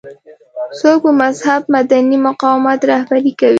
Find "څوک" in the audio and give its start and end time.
0.79-0.97